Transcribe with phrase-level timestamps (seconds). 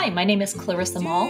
[0.00, 1.28] Hi, my name is Clarissa Moll.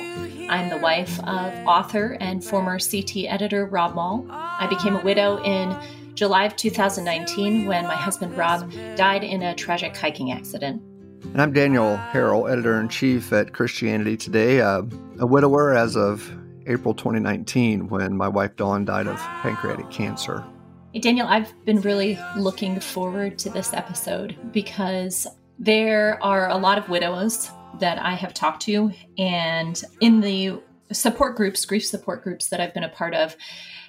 [0.48, 4.24] I'm the wife of author and former CT editor Rob Moll.
[4.30, 5.76] I became a widow in
[6.14, 10.80] July of 2019 when my husband Rob died in a tragic hiking accident.
[11.24, 14.82] And I'm Daniel Harrell, editor in chief at Christianity Today, uh,
[15.18, 16.32] a widower as of
[16.68, 20.44] April 2019 when my wife Dawn died of pancreatic cancer.
[20.92, 25.26] Hey, Daniel, I've been really looking forward to this episode because
[25.58, 30.60] there are a lot of widows that I have talked to, and in the
[30.92, 33.36] support groups, grief support groups that I've been a part of,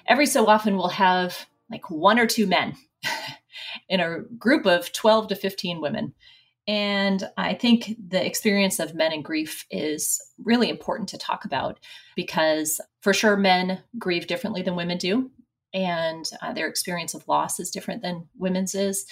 [0.06, 2.76] every so often we'll have like one or two men
[3.88, 6.14] in a group of 12 to 15 women.
[6.68, 11.80] And I think the experience of men in grief is really important to talk about
[12.14, 15.30] because, for sure, men grieve differently than women do.
[15.74, 19.06] And uh, their experience of loss is different than women's is.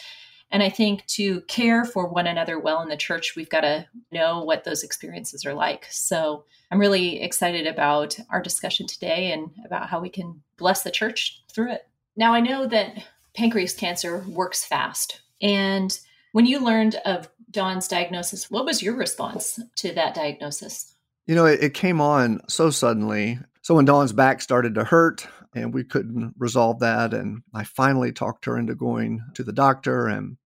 [0.50, 3.86] And I think to care for one another well in the church, we've got to
[4.10, 5.86] know what those experiences are like.
[5.90, 10.90] So I'm really excited about our discussion today and about how we can bless the
[10.90, 11.88] church through it.
[12.16, 15.20] Now, I know that pancreas cancer works fast.
[15.40, 15.96] And
[16.32, 20.94] when you learned of Dawn's diagnosis, what was your response to that diagnosis?
[21.26, 23.38] You know, it, it came on so suddenly.
[23.62, 28.12] So when Dawn's back started to hurt and we couldn't resolve that, and I finally
[28.12, 30.36] talked her into going to the doctor, and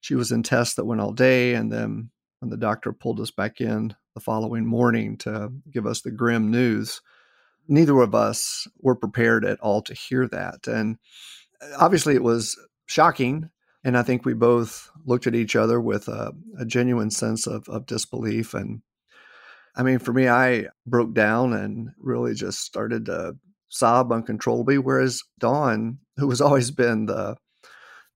[0.00, 1.54] she was in tests that went all day.
[1.54, 2.10] And then
[2.40, 6.50] when the doctor pulled us back in the following morning to give us the grim
[6.50, 7.00] news,
[7.68, 10.66] neither of us were prepared at all to hear that.
[10.66, 10.98] And
[11.60, 13.50] uh, obviously, it was shocking.
[13.84, 17.68] And I think we both looked at each other with a, a genuine sense of,
[17.68, 18.54] of disbelief.
[18.54, 18.82] And
[19.76, 23.36] I mean, for me, I broke down and really just started to
[23.68, 24.78] sob uncontrollably.
[24.78, 27.36] Whereas Dawn, who has always been the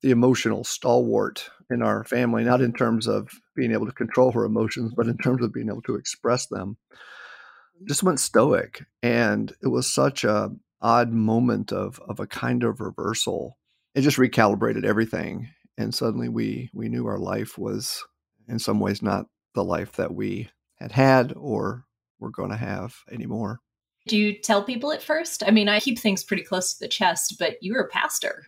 [0.03, 4.45] the emotional stalwart in our family, not in terms of being able to control her
[4.45, 7.87] emotions, but in terms of being able to express them, mm-hmm.
[7.87, 8.85] just went stoic.
[9.03, 13.57] And it was such a odd moment of of a kind of reversal.
[13.95, 15.49] It just recalibrated everything.
[15.79, 18.05] And suddenly we we knew our life was
[18.49, 21.85] in some ways not the life that we had had or
[22.19, 23.61] were going to have anymore.
[24.09, 25.45] Do you tell people at first?
[25.47, 28.47] I mean, I keep things pretty close to the chest, but you're a pastor.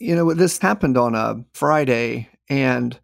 [0.00, 2.28] You know, this happened on a Friday.
[2.48, 2.98] And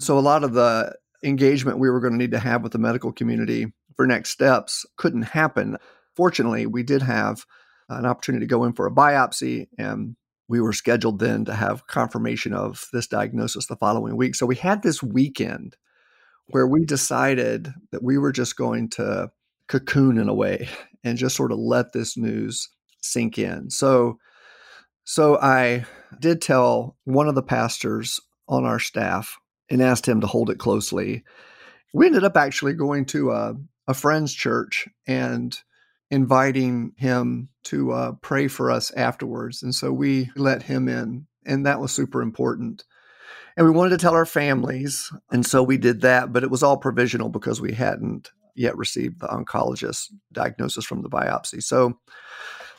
[0.00, 2.78] so a lot of the engagement we were going to need to have with the
[2.78, 3.66] medical community
[3.96, 5.76] for next steps couldn't happen.
[6.16, 7.44] Fortunately, we did have
[7.88, 10.16] an opportunity to go in for a biopsy, and
[10.48, 14.34] we were scheduled then to have confirmation of this diagnosis the following week.
[14.34, 15.76] So we had this weekend
[16.48, 19.30] where we decided that we were just going to
[19.68, 20.68] cocoon in a way
[21.04, 22.68] and just sort of let this news
[23.00, 23.70] sink in.
[23.70, 24.18] So
[25.04, 25.84] so I
[26.20, 29.38] did tell one of the pastors on our staff
[29.70, 31.24] and asked him to hold it closely.
[31.94, 33.54] We ended up actually going to a,
[33.88, 35.56] a friend's church and
[36.10, 39.62] inviting him to uh, pray for us afterwards.
[39.62, 42.84] And so we let him in, and that was super important.
[43.56, 45.10] And we wanted to tell our families.
[45.30, 49.20] And so we did that, but it was all provisional because we hadn't yet received
[49.20, 51.62] the oncologist diagnosis from the biopsy.
[51.62, 51.98] So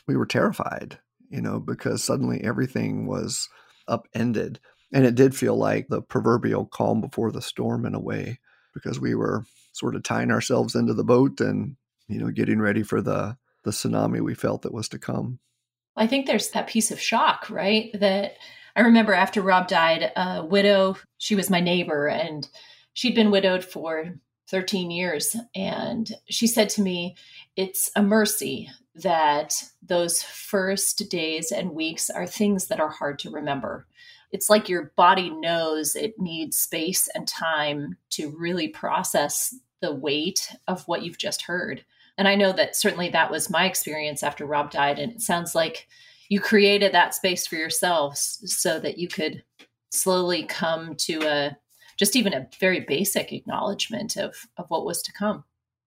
[0.08, 1.00] we were terrified,
[1.34, 3.50] you know, because suddenly everything was
[3.88, 4.60] upended.
[4.94, 8.40] And it did feel like the proverbial calm before the storm in a way,
[8.76, 11.76] because we were sort of tying ourselves into the boat and,
[12.08, 15.40] you know, getting ready for the the tsunami we felt that was to come.
[15.96, 17.90] I think there's that piece of shock, right?
[17.94, 18.34] That
[18.76, 22.48] I remember after Rob died, a widow, she was my neighbor and
[22.94, 24.14] she'd been widowed for
[24.50, 25.36] 13 years.
[25.56, 27.16] And she said to me,
[27.56, 33.32] It's a mercy that those first days and weeks are things that are hard to
[33.32, 33.88] remember.
[34.32, 40.56] It's like your body knows it needs space and time to really process the weight
[40.68, 41.84] of what you've just heard.
[42.18, 45.00] And I know that certainly that was my experience after Rob died.
[45.00, 45.88] And it sounds like
[46.30, 49.44] you created that space for yourselves so that you could
[49.92, 51.58] slowly come to a
[51.98, 55.44] just even a very basic acknowledgement of of what was to come.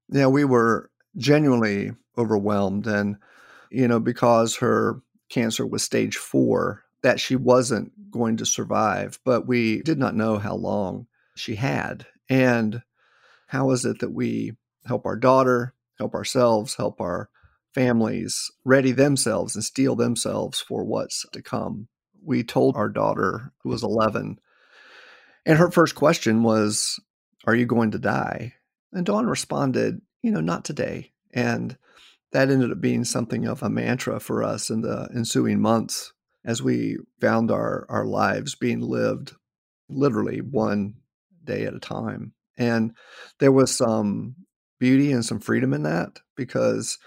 [0.09, 3.17] Yeah, we were genuinely overwhelmed and
[3.71, 9.47] you know because her cancer was stage 4 that she wasn't going to survive, but
[9.47, 12.07] we did not know how long she had.
[12.29, 12.83] And
[13.47, 14.53] how is it that we
[14.87, 17.29] help our daughter, help ourselves, help our
[17.75, 21.89] families ready themselves and steel themselves for what's to come.
[22.25, 24.41] We told our daughter, who was 11,
[25.45, 26.99] and her first question was,
[27.47, 28.55] Are you going to die?
[28.93, 31.13] And Dawn responded, You know, not today.
[31.33, 31.79] And
[32.33, 36.13] that ended up being something of a mantra for us in the ensuing months
[36.45, 39.35] as we found our, our lives being lived
[39.89, 40.95] literally one
[41.45, 42.33] day at a time.
[42.59, 42.93] And
[43.39, 44.37] there was some
[44.79, 46.99] beauty and some freedom in that because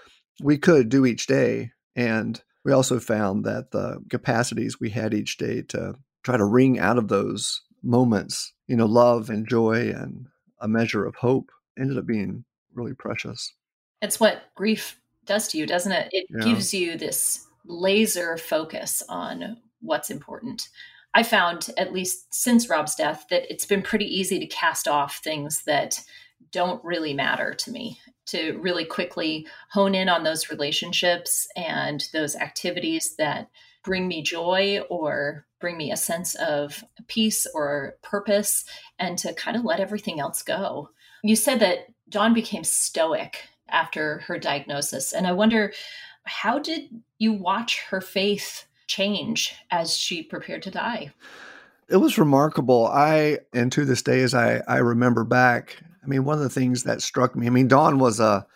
[0.42, 1.70] we could do each day.
[1.96, 6.78] And we also found that the capacities we had each day to try to wring
[6.78, 10.26] out of those moments, you know, love and joy and
[10.60, 12.44] a measure of hope ended up being
[12.74, 13.54] really precious.
[14.02, 16.08] It's what grief does to you, doesn't it?
[16.12, 16.44] It yeah.
[16.44, 20.68] gives you this laser focus on what's important.
[21.14, 25.20] I found, at least since Rob's death, that it's been pretty easy to cast off
[25.22, 26.02] things that
[26.52, 32.36] don't really matter to me to really quickly hone in on those relationships and those
[32.36, 33.48] activities that
[33.82, 38.64] bring me joy or bring me a sense of peace or purpose
[38.98, 40.90] and to kind of let everything else go.
[41.22, 45.12] You said that Dawn became stoic after her diagnosis.
[45.12, 45.72] And I wonder,
[46.24, 46.88] how did
[47.18, 51.12] you watch her faith change as she prepared to die?
[51.88, 52.86] It was remarkable.
[52.86, 56.50] I, and to this day, as I, I remember back, I mean, one of the
[56.50, 58.46] things that struck me, I mean, Dawn was a,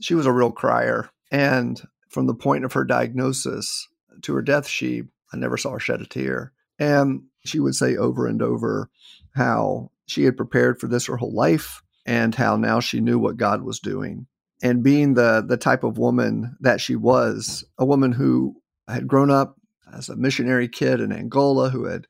[0.00, 1.08] she was a real crier.
[1.30, 3.88] And from the point of her diagnosis
[4.22, 6.52] to her death, she, I never saw her shed a tear.
[6.78, 8.90] And she would say over and over
[9.34, 13.36] how she had prepared for this her whole life and how now she knew what
[13.36, 14.26] God was doing.
[14.62, 18.54] And being the, the type of woman that she was, a woman who
[18.88, 19.56] had grown up
[19.92, 22.06] as a missionary kid in Angola, who had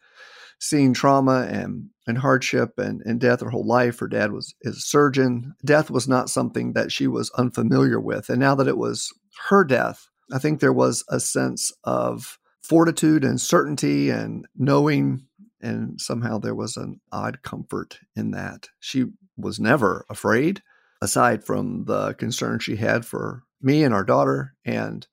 [0.60, 3.98] seen trauma and and hardship and, and death her whole life.
[3.98, 5.54] Her dad was his a surgeon.
[5.64, 8.28] Death was not something that she was unfamiliar with.
[8.28, 9.12] And now that it was
[9.48, 15.26] her death, I think there was a sense of fortitude and certainty and knowing.
[15.60, 18.68] And somehow there was an odd comfort in that.
[18.80, 19.06] She
[19.36, 20.62] was never afraid,
[21.02, 24.54] aside from the concern she had for me and our daughter.
[24.64, 25.04] And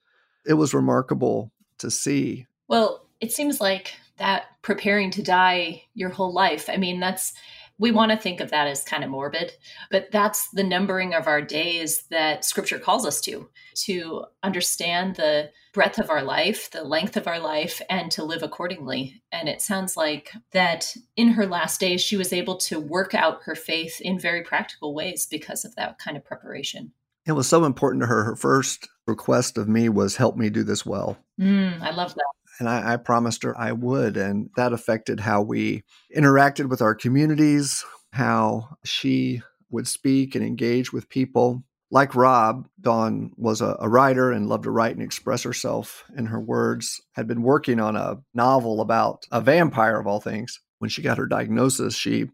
[0.46, 2.46] it was remarkable to see.
[2.68, 6.70] Well, it seems like that preparing to die your whole life.
[6.70, 7.34] I mean, that's
[7.80, 9.54] we want to think of that as kind of morbid,
[9.90, 13.50] but that's the numbering of our days that scripture calls us to,
[13.86, 18.44] to understand the breadth of our life, the length of our life, and to live
[18.44, 19.24] accordingly.
[19.32, 23.44] And it sounds like that in her last days, she was able to work out
[23.44, 26.92] her faith in very practical ways because of that kind of preparation.
[27.26, 28.24] It was so important to her.
[28.24, 31.18] Her first request of me was, Help me do this well.
[31.40, 32.39] Mm, I love that.
[32.60, 34.18] And I, I, promised her I would.
[34.18, 35.84] And that affected how we
[36.16, 39.42] interacted with our communities, how she
[39.72, 41.64] would speak and engage with people.
[41.92, 46.28] Like Rob, Dawn was a, a writer and loved to write and express herself in
[46.28, 50.60] her words, had been working on a novel about a vampire of all things.
[50.78, 52.30] When she got her diagnosis, she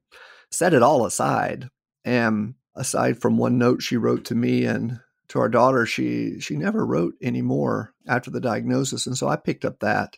[0.51, 1.69] set it all aside.
[2.03, 4.99] And aside from one note she wrote to me and
[5.29, 9.65] to our daughter, she she never wrote anymore after the diagnosis, and so I picked
[9.65, 10.17] up that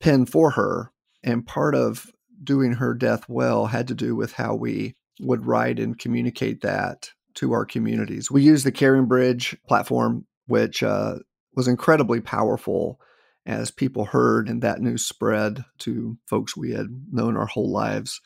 [0.00, 0.92] pen for her.
[1.22, 2.10] And part of
[2.42, 7.10] doing her death well had to do with how we would write and communicate that
[7.34, 8.30] to our communities.
[8.30, 11.16] We used the Caring Bridge platform, which uh,
[11.54, 13.00] was incredibly powerful
[13.46, 18.20] as people heard and that news spread to folks we had known our whole lives.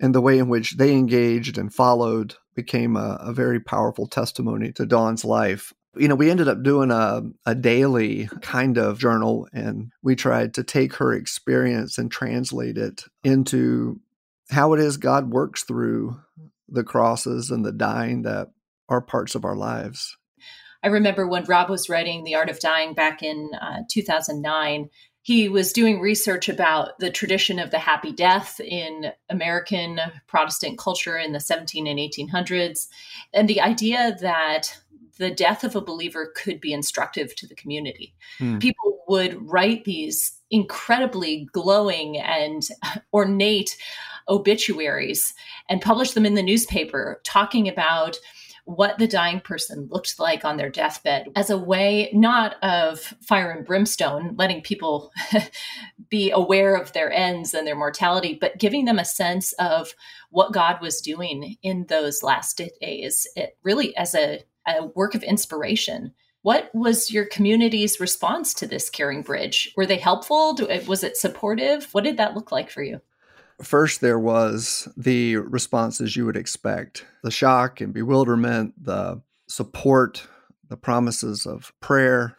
[0.00, 4.72] And the way in which they engaged and followed became a, a very powerful testimony
[4.72, 5.72] to Dawn's life.
[5.96, 10.54] You know, we ended up doing a, a daily kind of journal, and we tried
[10.54, 14.00] to take her experience and translate it into
[14.50, 16.20] how it is God works through
[16.68, 18.50] the crosses and the dying that
[18.88, 20.16] are parts of our lives.
[20.82, 24.88] I remember when Rob was writing The Art of Dying back in uh, 2009,
[25.22, 31.18] he was doing research about the tradition of the happy death in American Protestant culture
[31.18, 32.88] in the 17 and 1800s,
[33.34, 34.78] and the idea that
[35.18, 38.14] the death of a believer could be instructive to the community.
[38.38, 38.58] Hmm.
[38.58, 42.66] People would write these incredibly glowing and
[43.12, 43.76] ornate
[44.28, 45.34] obituaries
[45.68, 48.16] and publish them in the newspaper, talking about
[48.76, 53.50] what the dying person looked like on their deathbed as a way not of fire
[53.50, 55.12] and brimstone, letting people
[56.08, 59.94] be aware of their ends and their mortality, but giving them a sense of
[60.30, 65.24] what God was doing in those last days, it really as a, a work of
[65.24, 66.12] inspiration.
[66.42, 69.72] What was your community's response to this caring bridge?
[69.76, 70.56] Were they helpful?
[70.86, 71.92] Was it supportive?
[71.92, 73.00] What did that look like for you?
[73.62, 80.26] First, there was the responses you would expect the shock and bewilderment, the support,
[80.68, 82.36] the promises of prayer.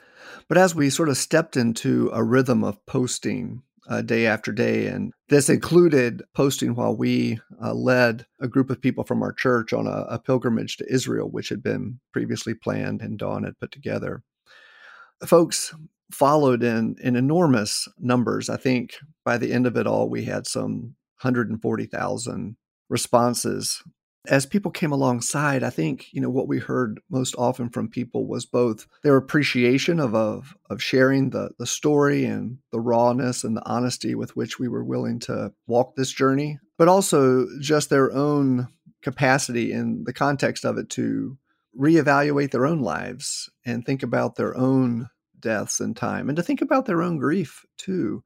[0.48, 4.88] But as we sort of stepped into a rhythm of posting uh, day after day,
[4.88, 9.74] and this included posting while we uh, led a group of people from our church
[9.74, 13.72] on a, a pilgrimage to Israel, which had been previously planned and Dawn had put
[13.72, 14.24] together.
[15.26, 15.74] Folks
[16.12, 18.50] followed in, in enormous numbers.
[18.50, 22.56] I think by the end of it all, we had some 140,000
[22.90, 23.84] responses.
[24.28, 28.28] As people came alongside, I think, you know, what we heard most often from people
[28.28, 33.58] was both their appreciation of, of, of sharing the, the story and the rawness and
[33.58, 38.12] the honesty with which we were willing to walk this journey, but also just their
[38.12, 38.68] own
[39.02, 41.38] capacity in the context of it to
[41.80, 45.10] reevaluate their own lives and think about their own
[45.40, 48.24] deaths and time and to think about their own grief too.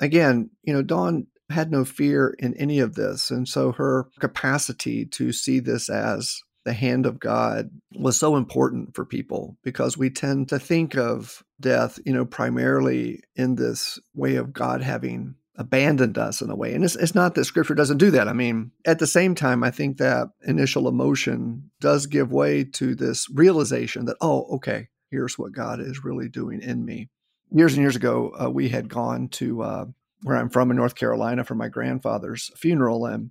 [0.00, 3.30] Again, you know, Dawn had no fear in any of this.
[3.30, 8.94] And so her capacity to see this as the hand of God was so important
[8.94, 14.36] for people because we tend to think of death, you know, primarily in this way
[14.36, 16.74] of God having abandoned us in a way.
[16.74, 18.28] And it's, it's not that scripture doesn't do that.
[18.28, 22.94] I mean, at the same time, I think that initial emotion does give way to
[22.94, 27.08] this realization that, oh, okay, here's what God is really doing in me.
[27.52, 29.84] Years and years ago, uh, we had gone to uh,
[30.22, 33.30] where I'm from in North Carolina for my grandfather's funeral, and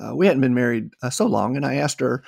[0.00, 1.56] uh, we hadn't been married uh, so long.
[1.56, 2.22] And I asked her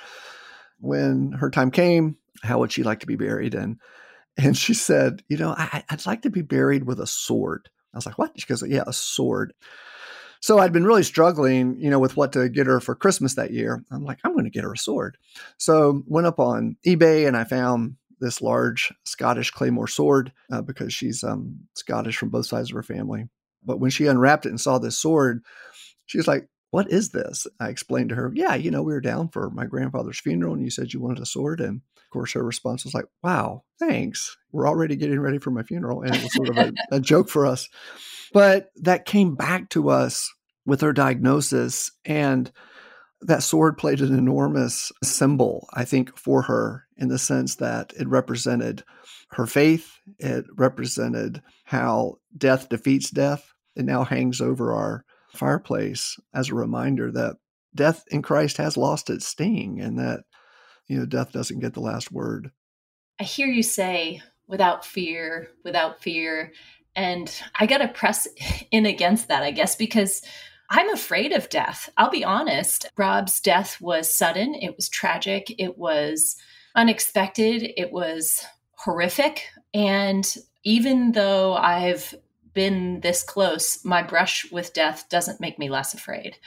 [0.79, 3.53] when her time came, how would she like to be buried?
[3.53, 3.79] And
[4.37, 7.69] and she said, you know, I, I'd like to be buried with a sword.
[7.93, 8.31] I was like, what?
[8.39, 9.53] She goes, yeah, a sword.
[10.41, 13.51] So I'd been really struggling, you know, with what to get her for Christmas that
[13.51, 13.83] year.
[13.91, 15.17] I'm like, I'm going to get her a sword.
[15.57, 20.93] So went up on eBay and I found this large Scottish claymore sword uh, because
[20.93, 23.29] she's um, Scottish from both sides of her family.
[23.65, 25.43] But when she unwrapped it and saw this sword,
[26.05, 27.47] she was like, What is this?
[27.59, 30.63] I explained to her, Yeah, you know, we were down for my grandfather's funeral and
[30.63, 31.59] you said you wanted a sword.
[31.59, 34.37] And of course, her response was like, Wow, thanks.
[34.51, 36.01] We're already getting ready for my funeral.
[36.01, 37.69] And it was sort of a, a joke for us.
[38.33, 40.31] But that came back to us
[40.65, 41.91] with her diagnosis.
[42.05, 42.51] And
[43.21, 48.07] that sword played an enormous symbol, I think, for her in the sense that it
[48.07, 48.83] represented
[49.31, 49.99] her faith.
[50.19, 53.52] It represented how death defeats death.
[53.75, 57.37] It now hangs over our fireplace as a reminder that
[57.75, 60.21] death in Christ has lost its sting and that,
[60.87, 62.51] you know, death doesn't get the last word.
[63.19, 66.51] I hear you say, without fear, without fear.
[66.95, 68.27] And I got to press
[68.71, 70.21] in against that, I guess, because
[70.69, 71.89] I'm afraid of death.
[71.97, 72.89] I'll be honest.
[72.97, 76.35] Rob's death was sudden, it was tragic, it was
[76.75, 78.43] unexpected, it was
[78.77, 79.45] horrific.
[79.73, 80.25] And
[80.63, 82.15] even though I've
[82.53, 86.37] been this close, my brush with death doesn't make me less afraid.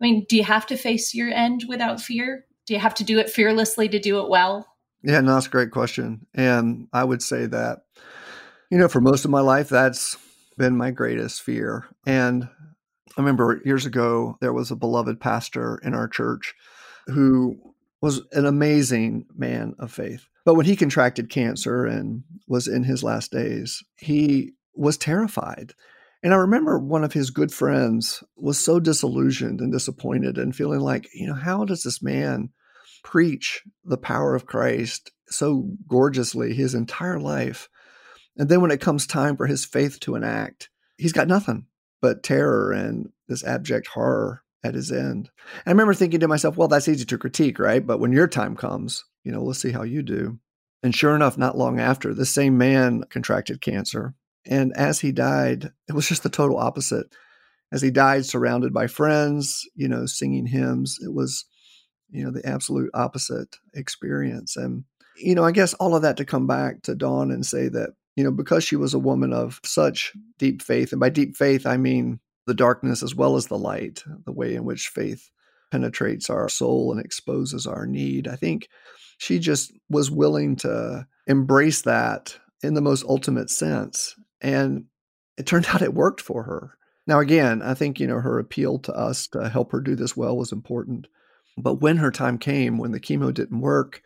[0.00, 2.44] I mean, do you have to face your end without fear?
[2.66, 4.66] Do you have to do it fearlessly to do it well?
[5.02, 6.26] Yeah, no, that's a great question.
[6.34, 7.84] And I would say that,
[8.70, 10.16] you know, for most of my life, that's
[10.56, 11.86] been my greatest fear.
[12.06, 12.48] And
[13.16, 16.54] I remember years ago, there was a beloved pastor in our church
[17.06, 17.56] who
[18.02, 20.28] was an amazing man of faith.
[20.44, 25.74] But when he contracted cancer and was in his last days, he was terrified.
[26.22, 30.80] And I remember one of his good friends was so disillusioned and disappointed and feeling
[30.80, 32.50] like, you know, how does this man
[33.04, 37.68] preach the power of Christ so gorgeously his entire life?
[38.36, 40.68] And then when it comes time for his faith to enact,
[40.98, 41.66] he's got nothing
[42.02, 45.30] but terror and this abject horror at his end.
[45.64, 47.86] And I remember thinking to myself, well, that's easy to critique, right?
[47.86, 50.38] But when your time comes, you know, let's see how you do.
[50.82, 54.14] And sure enough, not long after, the same man contracted cancer.
[54.48, 57.06] And as he died, it was just the total opposite.
[57.72, 61.44] As he died, surrounded by friends, you know, singing hymns, it was,
[62.10, 64.56] you know, the absolute opposite experience.
[64.56, 64.84] And,
[65.16, 67.90] you know, I guess all of that to come back to Dawn and say that
[68.16, 71.66] you know, because she was a woman of such deep faith, and by deep faith,
[71.66, 75.30] I mean the darkness as well as the light, the way in which faith
[75.70, 78.26] penetrates our soul and exposes our need.
[78.26, 78.68] I think
[79.18, 84.14] she just was willing to embrace that in the most ultimate sense.
[84.40, 84.86] And
[85.36, 86.78] it turned out it worked for her.
[87.06, 90.16] Now, again, I think, you know, her appeal to us to help her do this
[90.16, 91.06] well was important.
[91.56, 94.02] But when her time came, when the chemo didn't work,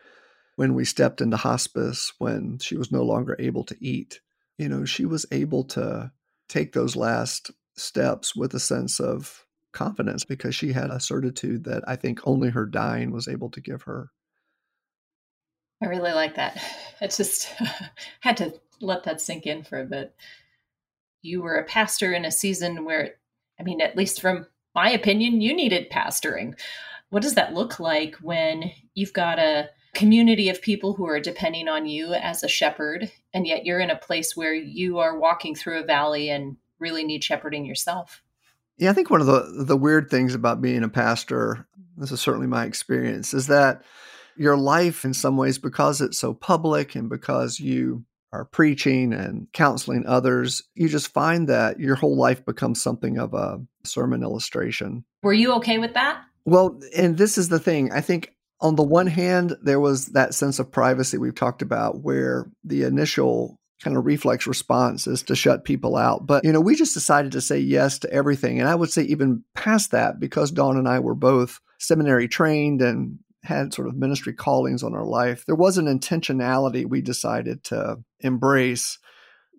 [0.55, 4.21] when we stepped into hospice, when she was no longer able to eat,
[4.57, 6.11] you know, she was able to
[6.47, 11.83] take those last steps with a sense of confidence because she had a certitude that
[11.87, 14.11] I think only her dying was able to give her.
[15.81, 16.61] I really like that.
[17.01, 17.49] I just
[18.19, 20.15] had to let that sink in for a bit.
[21.21, 23.15] You were a pastor in a season where,
[23.59, 26.59] I mean, at least from my opinion, you needed pastoring.
[27.09, 31.67] What does that look like when you've got a community of people who are depending
[31.67, 35.53] on you as a shepherd, and yet you're in a place where you are walking
[35.53, 38.23] through a valley and really need shepherding yourself?
[38.77, 42.21] Yeah, I think one of the the weird things about being a pastor, this is
[42.21, 43.83] certainly my experience, is that
[44.41, 49.47] your life in some ways because it's so public and because you are preaching and
[49.53, 55.05] counseling others, you just find that your whole life becomes something of a sermon illustration.
[55.21, 56.23] Were you okay with that?
[56.45, 57.91] Well, and this is the thing.
[57.91, 62.01] I think on the one hand, there was that sense of privacy we've talked about
[62.01, 66.25] where the initial kind of reflex response is to shut people out.
[66.25, 68.59] But, you know, we just decided to say yes to everything.
[68.59, 72.81] And I would say even past that, because Dawn and I were both seminary trained
[72.81, 77.63] and had sort of ministry callings on our life, there was an intentionality we decided
[77.65, 78.99] to embrace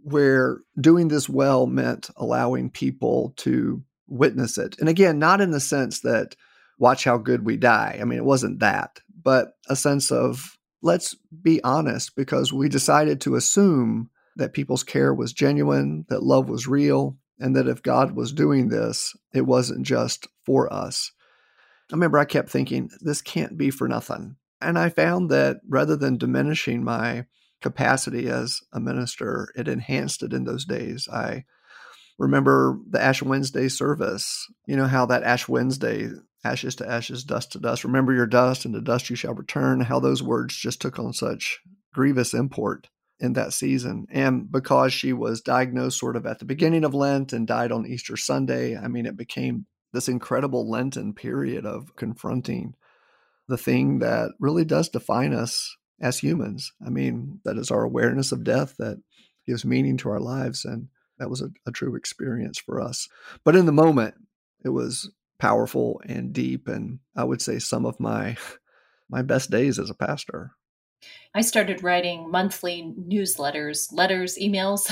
[0.05, 4.77] where doing this well meant allowing people to witness it.
[4.79, 6.37] And again, not in the sense that
[6.79, 7.99] watch how good we die.
[8.01, 13.21] I mean, it wasn't that, but a sense of let's be honest because we decided
[13.21, 18.13] to assume that people's care was genuine, that love was real, and that if God
[18.13, 21.13] was doing this, it wasn't just for us.
[21.93, 24.37] I remember I kept thinking, this can't be for nothing.
[24.63, 27.27] And I found that rather than diminishing my
[27.61, 31.07] capacity as a minister, it enhanced it in those days.
[31.13, 31.45] I
[32.19, 36.09] remember the Ash Wednesday service, you know, how that Ash Wednesday,
[36.45, 39.81] ashes to ashes, dust to dust, remember your dust, and to dust you shall return,
[39.81, 41.61] how those words just took on such
[41.93, 42.89] grievous import
[43.21, 44.07] in that season.
[44.11, 47.87] And because she was diagnosed sort of at the beginning of Lent and died on
[47.87, 52.75] Easter Sunday, I mean, it became this incredible Lenten period of confronting
[53.49, 56.73] the thing that really does define us as humans.
[56.85, 59.03] I mean, that is our awareness of death that
[59.47, 60.65] gives meaning to our lives.
[60.65, 63.09] And that was a, a true experience for us.
[63.45, 64.15] But in the moment,
[64.65, 66.69] it was powerful and deep.
[66.69, 68.37] And I would say some of my
[69.11, 70.53] my best days as a pastor.
[71.35, 74.91] I started writing monthly newsletters, letters, emails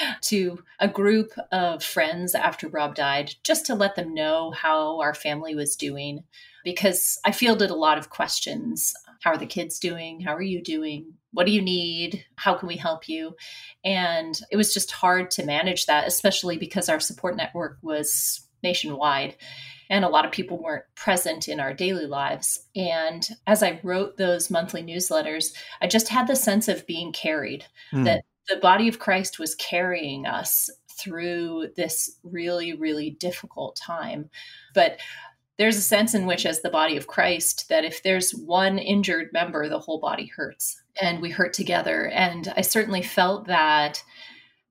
[0.22, 5.14] to a group of friends after Rob died, just to let them know how our
[5.14, 6.24] family was doing.
[6.64, 10.20] Because I fielded a lot of questions How are the kids doing?
[10.20, 11.14] How are you doing?
[11.32, 12.24] What do you need?
[12.36, 13.36] How can we help you?
[13.84, 19.36] And it was just hard to manage that, especially because our support network was nationwide
[19.90, 22.66] and a lot of people weren't present in our daily lives.
[22.74, 27.66] And as I wrote those monthly newsletters, I just had the sense of being carried,
[27.92, 28.04] mm.
[28.04, 34.30] that the body of Christ was carrying us through this really, really difficult time.
[34.74, 34.98] But
[35.58, 39.32] there's a sense in which, as the body of Christ, that if there's one injured
[39.32, 42.08] member, the whole body hurts and we hurt together.
[42.08, 44.02] And I certainly felt that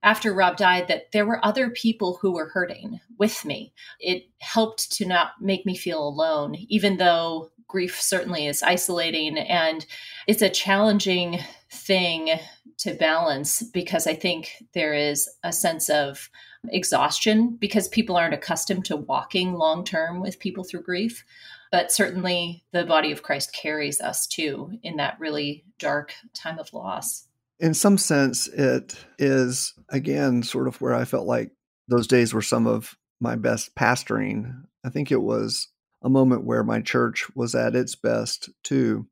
[0.04, 3.74] after Rob died that there were other people who were hurting with me.
[4.00, 9.86] It helped to not make me feel alone, even though grief certainly is isolating and
[10.28, 11.40] it's a challenging
[11.72, 12.38] thing
[12.78, 16.30] to balance because I think there is a sense of
[16.70, 21.24] exhaustion because people aren't accustomed to walking long term with people through grief.
[21.72, 26.74] But certainly the body of Christ carries us too in that really dark time of
[26.74, 27.28] loss
[27.62, 31.52] in some sense, it is again sort of where I felt like
[31.88, 34.64] those days were some of my best pastoring.
[34.84, 35.68] I think it was
[36.02, 39.08] a moment where my church was at its best too.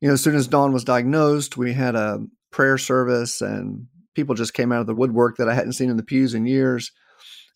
[0.00, 4.34] You know, as soon as Dawn was diagnosed, we had a prayer service and people
[4.34, 6.92] just came out of the woodwork that I hadn't seen in the pews in years.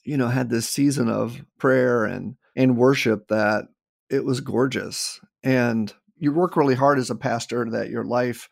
[0.05, 3.65] You know, had this season of prayer and and worship that
[4.11, 5.21] it was gorgeous.
[5.43, 8.51] And you work really hard as a pastor that your life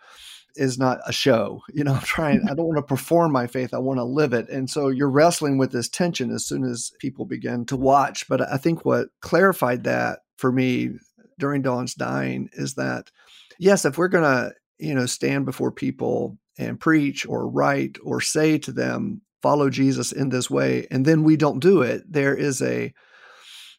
[0.56, 1.62] is not a show.
[1.72, 3.74] You know, I'm trying, I don't want to perform my faith.
[3.74, 4.48] I want to live it.
[4.48, 8.28] And so you're wrestling with this tension as soon as people begin to watch.
[8.28, 10.90] But I think what clarified that for me
[11.38, 13.10] during Dawn's dying is that,
[13.58, 18.20] yes, if we're going to, you know, stand before people and preach or write or
[18.20, 22.34] say to them, follow Jesus in this way, and then we don't do it, there
[22.34, 22.92] is a,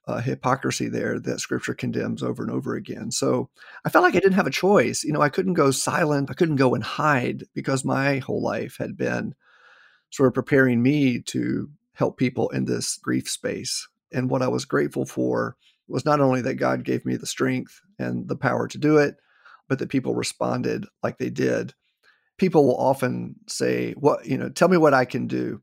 [0.08, 3.12] uh, hypocrisy there that scripture condemns over and over again.
[3.12, 3.50] So
[3.86, 5.04] I felt like I didn't have a choice.
[5.04, 8.78] You know, I couldn't go silent, I couldn't go and hide because my whole life
[8.78, 9.34] had been
[10.10, 13.88] sort of preparing me to help people in this grief space.
[14.12, 15.56] And what I was grateful for
[15.88, 19.16] was not only that God gave me the strength and the power to do it,
[19.68, 21.74] but that people responded like they did.
[22.38, 25.62] People will often say, What, you know, tell me what I can do.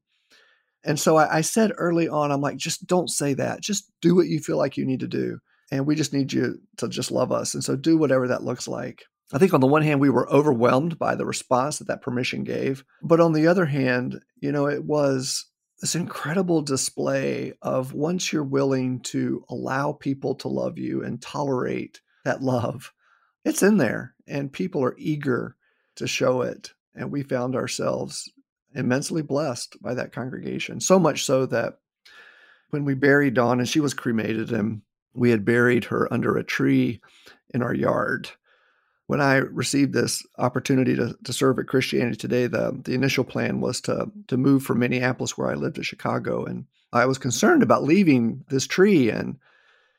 [0.85, 3.61] And so I, I, said early on, I'm like, just don't say that.
[3.61, 5.39] Just do what you feel like you need to do.
[5.71, 7.55] And we just need you to just love us.
[7.55, 9.05] And so do whatever that looks like.
[9.33, 12.43] I think on the one hand, we were overwhelmed by the response that that permission
[12.43, 12.85] gave.
[13.03, 15.47] But on the other hand, you know, it was
[15.81, 22.01] this incredible display of once you're willing to allow people to love you and tolerate
[22.25, 22.93] that love,
[23.45, 25.57] it's in there and people are eager
[25.97, 26.73] to show it.
[26.95, 28.31] And we found ourselves
[28.75, 30.81] immensely blessed by that congregation.
[30.81, 31.79] So much so that
[32.71, 34.83] when we buried Dawn and she was cremated and
[35.15, 37.01] we had buried her under a tree
[37.53, 38.31] in our yard.
[39.07, 43.61] When I received this opportunity to, to serve at Christianity Today, the, the initial plan
[43.61, 46.45] was to, to move from Minneapolis, where I lived, to Chicago.
[46.45, 49.37] And I was concerned about leaving this tree and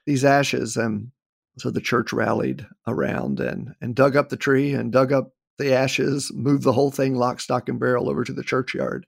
[0.05, 0.77] these ashes.
[0.77, 1.11] And
[1.57, 5.73] so the church rallied around and, and dug up the tree and dug up the
[5.73, 9.05] ashes, move the whole thing lock, stock, and barrel over to the churchyard.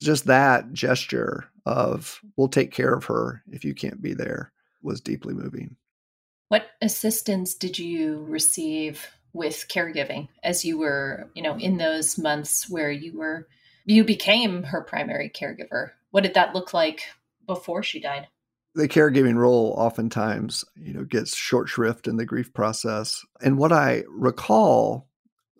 [0.00, 4.52] Just that gesture of, we'll take care of her if you can't be there,
[4.82, 5.76] was deeply moving.
[6.48, 12.68] What assistance did you receive with caregiving as you were, you know, in those months
[12.68, 13.46] where you were
[13.84, 15.90] you became her primary caregiver?
[16.10, 17.02] What did that look like
[17.46, 18.28] before she died?
[18.74, 23.24] The caregiving role oftentimes, you know, gets short shrift in the grief process.
[23.42, 25.08] And what I recall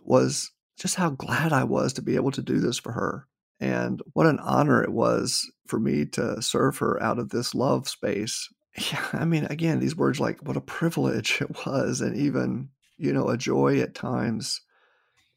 [0.04, 3.26] was just how glad I was to be able to do this for her.
[3.60, 7.88] And what an honor it was for me to serve her out of this love
[7.88, 8.48] space.
[8.90, 13.12] Yeah, I mean, again, these words like what a privilege it was, and even, you
[13.12, 14.62] know, a joy at times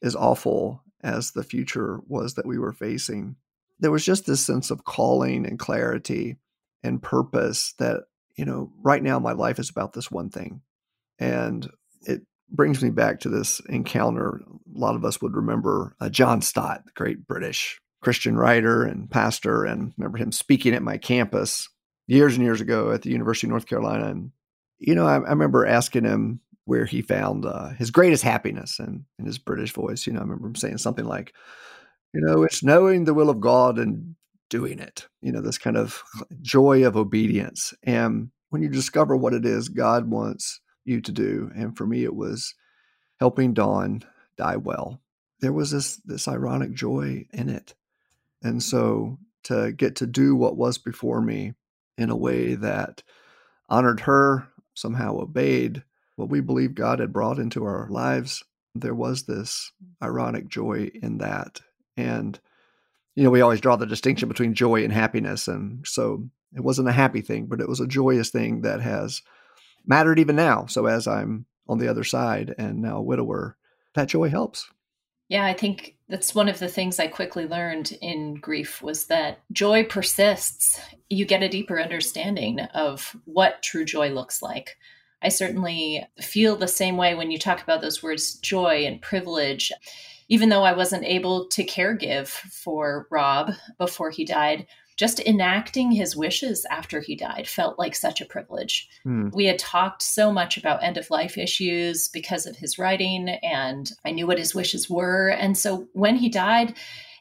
[0.02, 3.36] is awful as the future was that we were facing.
[3.78, 6.38] There was just this sense of calling and clarity
[6.82, 8.04] and purpose that,
[8.38, 10.62] you know, right now my life is about this one thing.
[11.20, 11.70] And
[12.04, 14.42] it brings me back to this encounter.
[14.76, 19.10] A lot of us would remember uh, John Stott, the great British Christian writer and
[19.10, 21.68] pastor, and remember him speaking at my campus
[22.08, 24.08] years and years ago at the University of North Carolina.
[24.08, 24.32] And,
[24.78, 29.04] you know, I, I remember asking him where he found uh, his greatest happiness and
[29.20, 30.06] in his British voice.
[30.06, 31.34] You know, I remember him saying something like,
[32.14, 34.16] you know, it's knowing the will of God and
[34.50, 36.04] doing it, you know, this kind of
[36.42, 37.74] joy of obedience.
[37.84, 41.52] And when you discover what it is God wants you to do.
[41.56, 42.54] And for me, it was
[43.20, 44.04] helping Dawn
[44.38, 45.02] die well.
[45.42, 47.74] There was this this ironic joy in it.
[48.42, 51.54] And so to get to do what was before me
[51.98, 53.04] in a way that
[53.70, 55.84] honored her, somehow obeyed
[56.16, 58.44] what we believe God had brought into our lives,
[58.74, 59.72] there was this
[60.04, 61.62] ironic joy in that.
[61.98, 62.40] And,
[63.16, 65.48] you know, we always draw the distinction between joy and happiness.
[65.48, 69.22] And so it wasn't a happy thing, but it was a joyous thing that has
[69.86, 70.66] mattered even now.
[70.66, 73.58] So as I'm on the other side and now a widower,
[73.94, 74.70] that joy helps.
[75.28, 79.40] Yeah, I think that's one of the things I quickly learned in grief was that
[79.52, 80.80] joy persists.
[81.10, 84.78] You get a deeper understanding of what true joy looks like.
[85.24, 89.72] I certainly feel the same way when you talk about those words joy and privilege.
[90.30, 96.16] Even though I wasn't able to caregive for Rob before he died, just enacting his
[96.16, 98.88] wishes after he died felt like such a privilege.
[99.06, 99.34] Mm.
[99.34, 103.92] We had talked so much about end of life issues because of his writing, and
[104.06, 105.30] I knew what his wishes were.
[105.30, 106.76] And so when he died,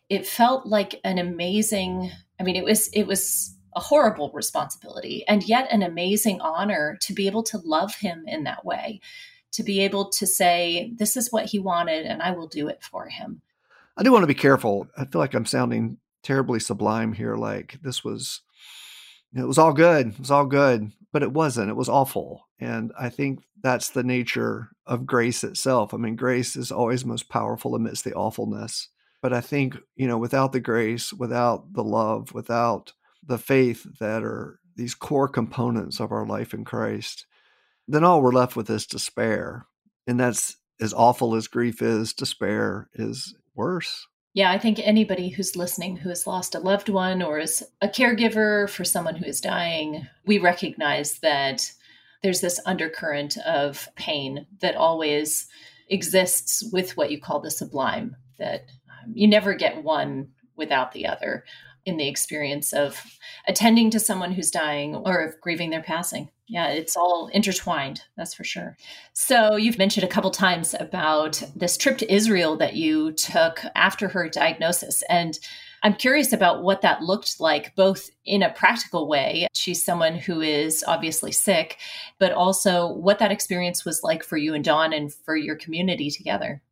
[0.09, 5.49] it felt like an amazing, I mean, it was, it was, a horrible responsibility and
[5.49, 9.01] yet an amazing honor to be able to love him in that way
[9.51, 12.81] to be able to say this is what he wanted and i will do it
[12.85, 13.43] for him
[13.97, 17.79] i do want to be careful i feel like i'm sounding terribly sublime here like
[17.83, 18.41] this was
[19.37, 22.93] it was all good it was all good but it wasn't it was awful and
[22.99, 27.75] i think that's the nature of grace itself i mean grace is always most powerful
[27.75, 28.89] amidst the awfulness
[29.23, 34.23] but i think you know without the grace without the love without the faith that
[34.23, 37.27] are these core components of our life in christ
[37.87, 39.67] then all we're left with is despair
[40.07, 45.55] and that's as awful as grief is despair is worse yeah, I think anybody who's
[45.55, 49.41] listening who has lost a loved one or is a caregiver for someone who is
[49.41, 51.73] dying, we recognize that
[52.25, 55.47] there's this undercurrent of pain that always
[55.89, 61.07] exists with what you call the sublime, that um, you never get one without the
[61.07, 61.45] other
[61.87, 66.29] in the experience of attending to someone who's dying or of grieving their passing.
[66.47, 68.77] Yeah, it's all intertwined, that's for sure.
[69.15, 74.09] So, you've mentioned a couple times about this trip to Israel that you took after
[74.09, 75.03] her diagnosis.
[75.09, 75.39] And
[75.83, 79.47] I'm curious about what that looked like, both in a practical way.
[79.53, 81.79] She's someone who is obviously sick,
[82.19, 86.11] but also what that experience was like for you and Dawn and for your community
[86.11, 86.63] together.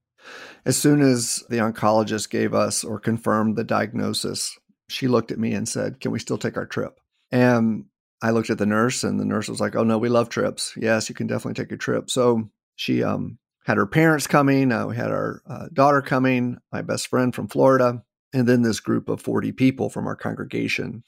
[0.64, 4.58] As soon as the oncologist gave us or confirmed the diagnosis,
[4.88, 6.98] she looked at me and said, Can we still take our trip?
[7.30, 7.86] And
[8.22, 10.74] I looked at the nurse, and the nurse was like, "Oh no, we love trips.
[10.76, 14.72] Yes, you can definitely take a trip." So she um, had her parents coming.
[14.72, 18.80] Uh, we had our uh, daughter coming, my best friend from Florida, and then this
[18.80, 21.04] group of 40 people from our congregation.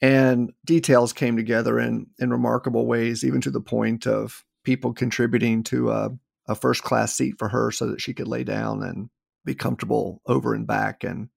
[0.00, 5.62] And details came together in, in remarkable ways, even to the point of people contributing
[5.64, 6.10] to a,
[6.48, 9.08] a first class seat for her so that she could lay down and
[9.44, 11.02] be comfortable over and back.
[11.02, 11.28] And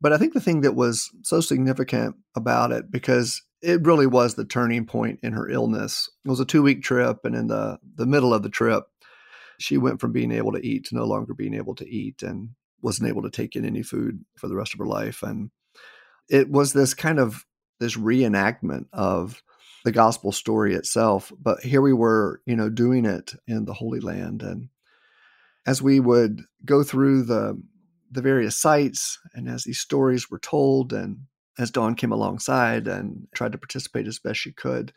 [0.00, 4.34] but I think the thing that was so significant about it, because it really was
[4.34, 6.10] the turning point in her illness.
[6.24, 8.84] It was a two week trip, and in the the middle of the trip,
[9.58, 12.50] she went from being able to eat to no longer being able to eat, and
[12.82, 15.22] wasn't able to take in any food for the rest of her life.
[15.22, 15.50] And
[16.28, 17.46] it was this kind of
[17.80, 19.42] this reenactment of
[19.84, 21.32] the gospel story itself.
[21.40, 24.68] But here we were, you know, doing it in the Holy Land, and
[25.66, 27.60] as we would go through the
[28.10, 31.22] the various sites and as these stories were told and
[31.58, 34.92] as Dawn came alongside and tried to participate as best she could,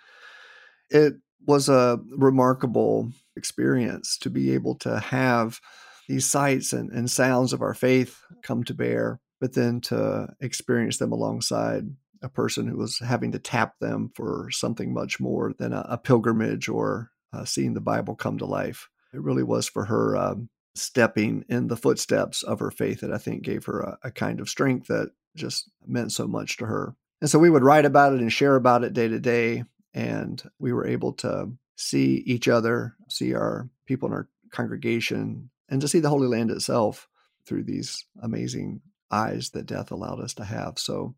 [0.90, 1.16] it
[1.46, 5.60] was a remarkable experience to be able to have
[6.08, 10.98] these sights and, and sounds of our faith come to bear, but then to experience
[10.98, 11.86] them alongside
[12.22, 15.98] a person who was having to tap them for something much more than a, a
[15.98, 18.90] pilgrimage or uh, seeing the Bible come to life.
[19.14, 23.18] It really was for her um, stepping in the footsteps of her faith that I
[23.18, 26.96] think gave her a, a kind of strength that just meant so much to her.
[27.22, 29.64] And so we would write about it and share about it day to day.
[29.94, 35.82] And we were able to see each other, see our people in our congregation, and
[35.82, 37.08] to see the Holy Land itself
[37.46, 40.78] through these amazing eyes that death allowed us to have.
[40.78, 41.16] So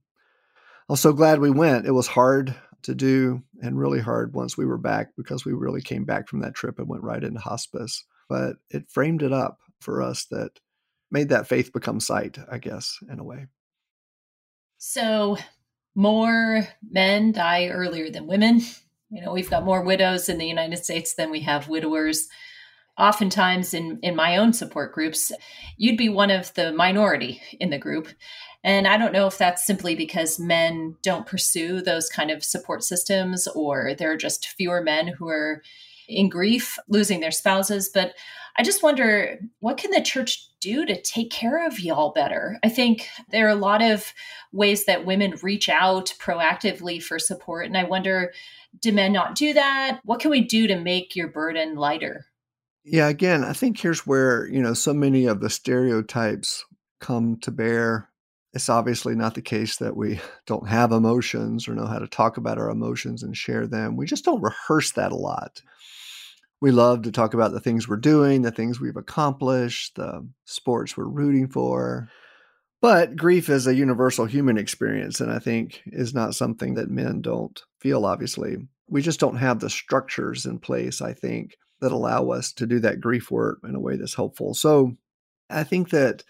[0.88, 1.86] I was so glad we went.
[1.86, 5.82] It was hard to do and really hard once we were back because we really
[5.82, 8.06] came back from that trip and went right into hospice.
[8.30, 10.60] But it framed it up for us that
[11.12, 13.48] made that faith become sight, I guess, in a way.
[14.80, 15.38] So
[15.94, 18.62] more men die earlier than women.
[19.12, 22.30] You know, we've got more widows in the United States than we have widowers.
[22.98, 25.34] Oftentimes, in, in my own support groups,
[25.78, 28.08] you'd be one of the minority in the group.
[28.64, 32.84] And I don't know if that's simply because men don't pursue those kind of support
[32.84, 35.62] systems or there are just fewer men who are
[36.08, 37.90] in grief, losing their spouses.
[37.94, 38.14] But
[38.60, 42.60] I just wonder what can the church do to take care of y'all better?
[42.62, 44.14] I think there are a lot of
[44.52, 47.68] ways that women reach out proactively for support.
[47.68, 48.34] And I wonder,
[48.82, 50.02] do men not do that?
[50.04, 52.26] What can we do to make your burden lighter?
[52.84, 56.66] Yeah, again, I think here's where, you know, so many of the stereotypes
[57.00, 58.10] come to bear.
[58.52, 62.36] It's obviously not the case that we don't have emotions or know how to talk
[62.36, 63.96] about our emotions and share them.
[63.96, 65.62] We just don't rehearse that a lot
[66.62, 70.98] we love to talk about the things we're doing, the things we've accomplished, the sports
[70.98, 72.10] we're rooting for.
[72.82, 77.22] But grief is a universal human experience, and I think is not something that men
[77.22, 78.58] don't feel, obviously.
[78.88, 82.80] We just don't have the structures in place, I think, that allow us to do
[82.80, 84.54] that grief work in a way that's helpful.
[84.54, 84.94] So
[85.50, 86.24] I think that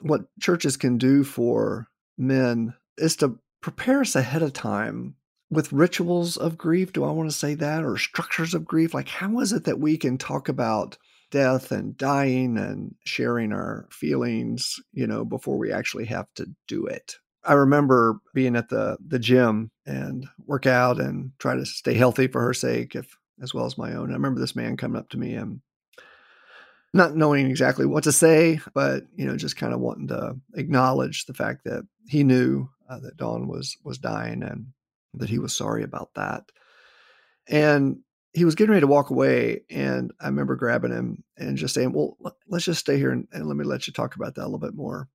[0.00, 5.16] what churches can do for men is to prepare us ahead of time
[5.50, 6.92] with rituals of grief.
[6.92, 7.84] Do I want to say that?
[7.84, 8.94] Or structures of grief?
[8.94, 10.98] Like, how is it that we can talk about
[11.30, 16.86] death and dying and sharing our feelings, you know, before we actually have to do
[16.86, 17.16] it?
[17.44, 22.26] I remember being at the the gym and work out and try to stay healthy
[22.26, 24.10] for her sake, if as well as my own.
[24.10, 25.60] I remember this man coming up to me and
[26.92, 31.26] not knowing exactly what to say, but you know, just kind of wanting to acknowledge
[31.26, 34.66] the fact that he knew uh, that Dawn was was dying and
[35.16, 36.50] that he was sorry about that.
[37.48, 38.00] And
[38.32, 39.62] he was getting ready to walk away.
[39.70, 42.16] And I remember grabbing him and just saying, Well,
[42.48, 44.58] let's just stay here and, and let me let you talk about that a little
[44.58, 45.08] bit more.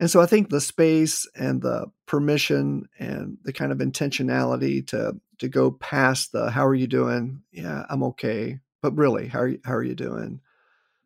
[0.00, 5.16] And so I think the space and the permission and the kind of intentionality to
[5.38, 7.42] to go past the how are you doing?
[7.52, 8.60] Yeah, I'm okay.
[8.82, 10.40] But really, how are you, how are you doing?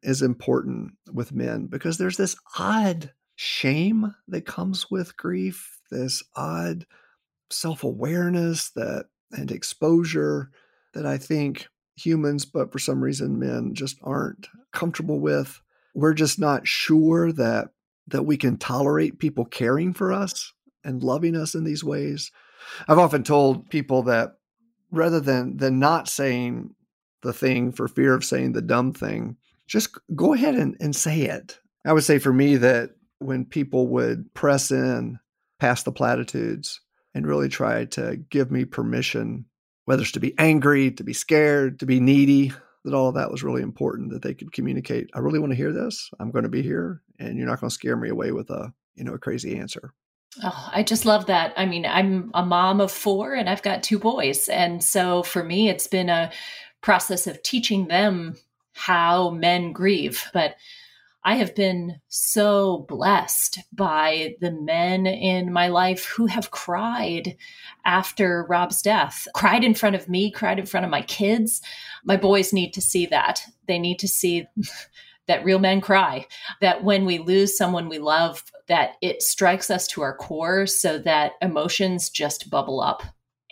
[0.02, 6.86] is important with men because there's this odd shame that comes with grief, this odd
[7.50, 10.50] self-awareness that and exposure
[10.94, 15.60] that I think humans, but for some reason men just aren't comfortable with.
[15.94, 17.70] We're just not sure that
[18.06, 22.32] that we can tolerate people caring for us and loving us in these ways.
[22.88, 24.36] I've often told people that
[24.90, 26.74] rather than than not saying
[27.22, 31.22] the thing for fear of saying the dumb thing, just go ahead and, and say
[31.22, 31.58] it.
[31.84, 35.18] I would say for me that when people would press in
[35.58, 36.80] past the platitudes
[37.18, 39.44] and really try to give me permission,
[39.86, 42.52] whether it's to be angry, to be scared, to be needy,
[42.84, 45.10] that all of that was really important that they could communicate.
[45.14, 46.10] I really want to hear this.
[46.20, 48.72] I'm going to be here and you're not going to scare me away with a,
[48.94, 49.92] you know, a crazy answer.
[50.44, 51.54] Oh, I just love that.
[51.56, 54.48] I mean, I'm a mom of four and I've got two boys.
[54.48, 56.30] And so for me, it's been a
[56.80, 58.36] process of teaching them
[58.74, 60.22] how men grieve.
[60.32, 60.54] But
[61.28, 67.36] I have been so blessed by the men in my life who have cried
[67.84, 71.60] after Rob's death, cried in front of me, cried in front of my kids.
[72.02, 73.42] My boys need to see that.
[73.66, 74.46] They need to see
[75.26, 76.26] that real men cry,
[76.62, 80.96] that when we lose someone we love, that it strikes us to our core so
[80.96, 83.02] that emotions just bubble up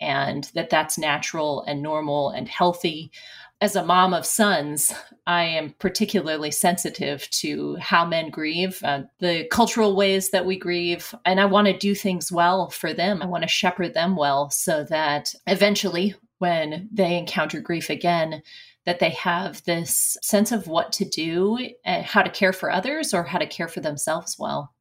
[0.01, 3.11] and that that's natural and normal and healthy
[3.59, 4.93] as a mom of sons,
[5.25, 11.13] I am particularly sensitive to how men grieve, uh, the cultural ways that we grieve,
[11.25, 13.21] and I want to do things well for them.
[13.21, 18.43] I want to shepherd them well so that eventually, when they encounter grief again,
[18.85, 23.13] that they have this sense of what to do, and how to care for others,
[23.13, 24.73] or how to care for themselves well.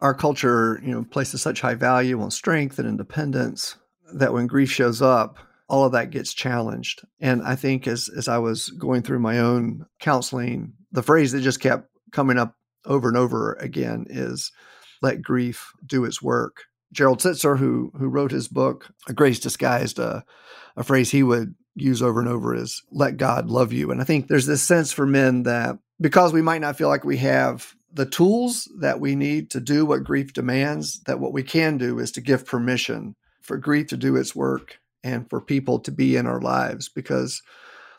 [0.00, 3.76] Our culture, you know, places such high value on strength and independence
[4.14, 5.38] that when grief shows up,
[5.70, 7.02] all of that gets challenged.
[7.20, 11.40] And I think as as I was going through my own counseling, the phrase that
[11.40, 14.50] just kept coming up over and over again is
[15.00, 16.64] let grief do its work.
[16.92, 20.22] Gerald Sittser, who who wrote his book, A Grace Disguised, uh,
[20.76, 23.92] a phrase he would use over and over is let God love you.
[23.92, 27.04] And I think there's this sense for men that because we might not feel like
[27.04, 31.44] we have the tools that we need to do what grief demands, that what we
[31.44, 35.78] can do is to give permission for grief to do its work and for people
[35.80, 37.42] to be in our lives because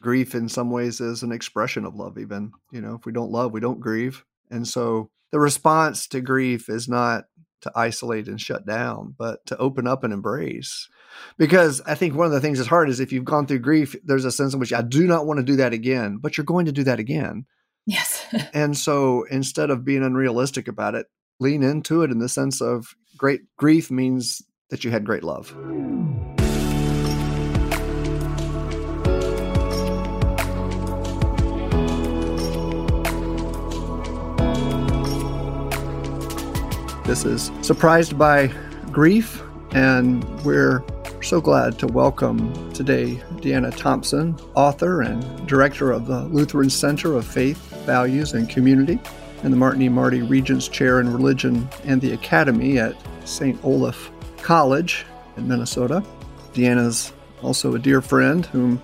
[0.01, 3.31] grief in some ways is an expression of love even you know if we don't
[3.31, 4.23] love we don't grieve.
[4.49, 7.25] And so the response to grief is not
[7.61, 10.89] to isolate and shut down but to open up and embrace.
[11.37, 13.95] Because i think one of the things that's hard is if you've gone through grief
[14.03, 16.45] there's a sense in which i do not want to do that again but you're
[16.45, 17.45] going to do that again.
[17.85, 18.25] Yes.
[18.53, 21.07] And so instead of being unrealistic about it
[21.39, 25.55] lean into it in the sense of great grief means that you had great love
[37.11, 38.47] This is Surprised by
[38.89, 39.43] Grief,
[39.73, 40.81] and we're
[41.21, 47.27] so glad to welcome today Deanna Thompson, author and director of the Lutheran Center of
[47.27, 48.97] Faith, Values, and Community,
[49.43, 49.89] and the Martin E.
[49.89, 52.95] Marty Regents Chair in Religion and the Academy at
[53.25, 53.59] St.
[53.65, 56.01] Olaf College in Minnesota.
[56.53, 58.81] Deanna's also a dear friend whom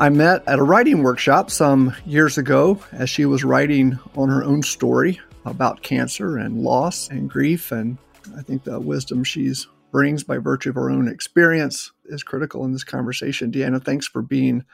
[0.00, 4.42] I met at a writing workshop some years ago as she was writing on her
[4.42, 7.72] own story about cancer and loss and grief.
[7.72, 7.98] And
[8.36, 12.72] I think the wisdom she's brings by virtue of her own experience is critical in
[12.72, 13.52] this conversation.
[13.52, 14.64] Deanna, thanks for being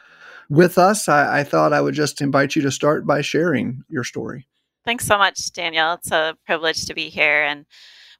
[0.49, 1.09] with us.
[1.09, 4.47] I, I thought I would just invite you to start by sharing your story.
[4.85, 5.93] Thanks so much, Daniel.
[5.93, 7.67] It's a privilege to be here and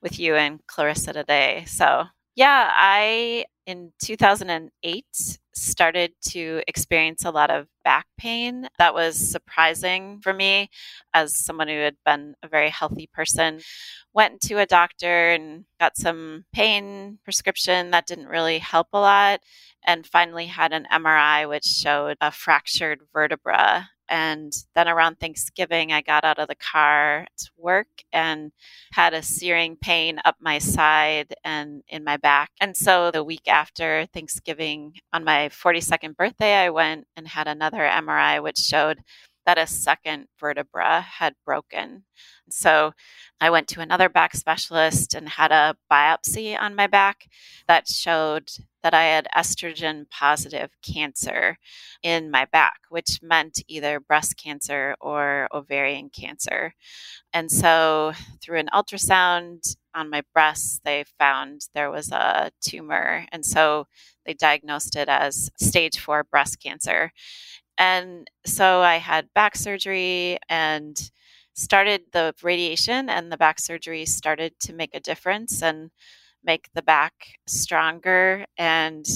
[0.03, 1.65] with you and Clarissa today.
[1.67, 2.05] So,
[2.37, 8.69] yeah, I in 2008 started to experience a lot of back pain.
[8.79, 10.71] That was surprising for me
[11.15, 13.61] as someone who had been a very healthy person.
[14.13, 19.41] Went to a doctor and got some pain prescription that didn't really help a lot.
[19.87, 26.03] And finally had an MRI, which showed a fractured vertebra and then around Thanksgiving, I
[26.03, 28.51] got out of the car to work and
[28.93, 32.51] had a searing pain up my side and in my back.
[32.61, 37.79] And so the week after Thanksgiving, on my 42nd birthday, I went and had another
[37.79, 38.99] MRI, which showed
[39.47, 42.05] that a second vertebra had broken.
[42.51, 42.93] So
[43.41, 47.27] I went to another back specialist and had a biopsy on my back
[47.67, 48.51] that showed
[48.83, 51.59] that I had estrogen positive cancer
[52.03, 56.75] in my back, which meant either breast cancer or ovarian cancer.
[57.33, 63.27] And so through an ultrasound on my breast, they found there was a tumor.
[63.33, 63.87] And so
[64.25, 67.13] they diagnosed it as stage four breast cancer.
[67.81, 71.11] And so I had back surgery and
[71.55, 75.91] started the radiation, and the back surgery started to make a difference and
[76.45, 77.15] make the back
[77.47, 78.45] stronger.
[78.59, 79.07] And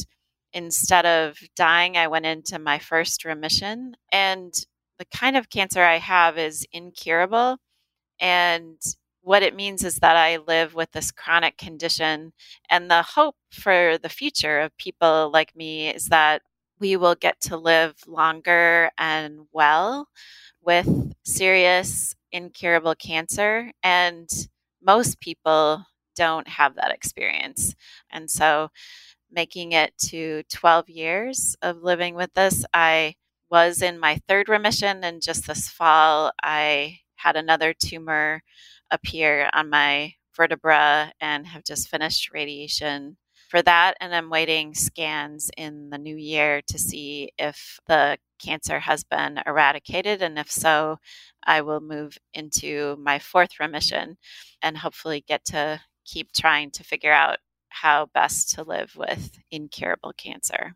[0.55, 3.97] instead of dying, I went into my first remission.
[4.11, 4.55] And
[4.99, 7.59] the kind of cancer I have is incurable.
[8.19, 8.81] And
[9.21, 12.33] what it means is that I live with this chronic condition.
[12.71, 16.41] And the hope for the future of people like me is that
[16.85, 20.07] we will get to live longer and well
[20.61, 20.87] with
[21.25, 23.73] serious, incurable cancer.
[23.83, 24.29] And
[24.83, 25.83] most people
[26.15, 27.75] don't have that experience.
[28.11, 28.69] And so,
[29.31, 33.15] making it to 12 years of living with this, I
[33.51, 35.05] was in my third remission.
[35.05, 38.43] And just this fall, I had another tumor
[38.91, 43.17] appear on my vertebra and have just finished radiation
[43.55, 43.95] for that.
[44.01, 49.39] And I'm waiting scans in the new year to see if the cancer has been
[49.47, 50.23] eradicated.
[50.23, 50.99] And if so,
[51.47, 54.17] I will move into my fourth remission
[54.61, 57.39] and hopefully get to keep trying to figure out
[57.69, 60.75] how best to live with incurable cancer.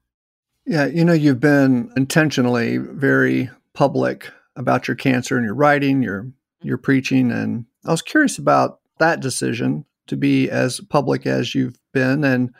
[0.64, 6.22] Yeah, you know, you've been intentionally very public about your cancer and your writing, your
[6.22, 6.68] mm-hmm.
[6.68, 11.80] your preaching, and I was curious about that decision to be as public as you've
[11.92, 12.54] been and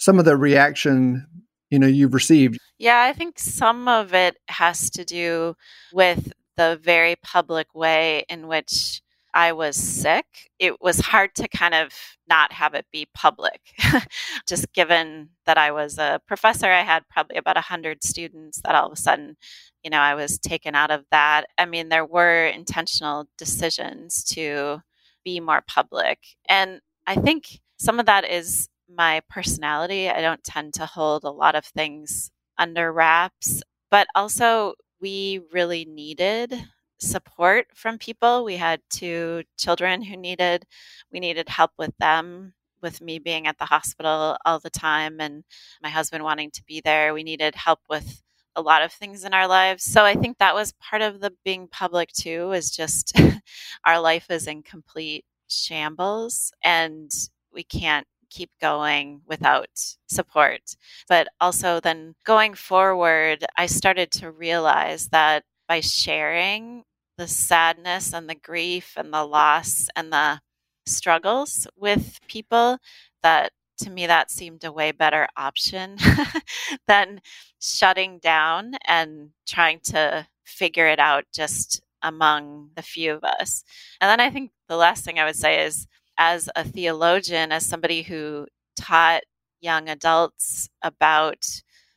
[0.00, 1.26] some of the reaction
[1.70, 2.58] you know you've received.
[2.78, 5.54] Yeah, I think some of it has to do
[5.92, 11.74] with the very public way in which I was sick, it was hard to kind
[11.74, 11.92] of
[12.28, 13.60] not have it be public.
[14.48, 18.86] Just given that I was a professor, I had probably about 100 students that all
[18.86, 19.36] of a sudden,
[19.84, 21.44] you know, I was taken out of that.
[21.58, 24.82] I mean, there were intentional decisions to
[25.24, 26.18] be more public.
[26.48, 30.08] And I think some of that is my personality.
[30.08, 35.84] I don't tend to hold a lot of things under wraps, but also we really
[35.84, 36.54] needed
[36.98, 38.44] support from people.
[38.44, 40.66] We had two children who needed,
[41.12, 45.44] we needed help with them, with me being at the hospital all the time and
[45.82, 47.14] my husband wanting to be there.
[47.14, 48.22] We needed help with
[48.56, 49.84] a lot of things in our lives.
[49.84, 53.12] So I think that was part of the being public too, is just
[53.84, 57.10] our life is in complete shambles and
[57.52, 59.68] we can't keep going without
[60.08, 60.76] support.
[61.08, 66.84] But also, then going forward, I started to realize that by sharing
[67.18, 70.40] the sadness and the grief and the loss and the
[70.86, 72.78] struggles with people
[73.22, 75.96] that to me that seemed a way better option
[76.86, 77.20] than
[77.60, 83.64] shutting down and trying to figure it out just among the few of us.
[84.00, 85.86] And then I think the last thing I would say is
[86.20, 88.46] as a theologian, as somebody who
[88.78, 89.22] taught
[89.62, 91.46] young adults about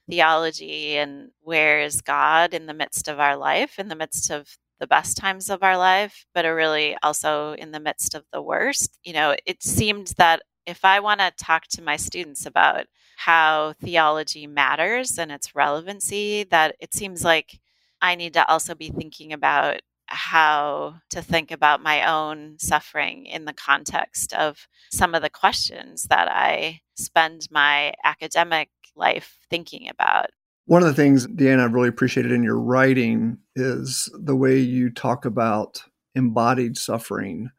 [0.09, 4.57] theology and where is God in the midst of our life, in the midst of
[4.79, 8.41] the best times of our life, but are really also in the midst of the
[8.41, 8.97] worst.
[9.03, 12.85] You know, it seemed that if I want to talk to my students about
[13.17, 17.59] how theology matters and its relevancy, that it seems like
[18.01, 23.45] I need to also be thinking about how to think about my own suffering in
[23.45, 30.27] the context of some of the questions that I spend my academic life thinking about.
[30.65, 34.89] One of the things, Deanna, I've really appreciated in your writing is the way you
[34.89, 35.81] talk about
[36.15, 37.49] embodied suffering.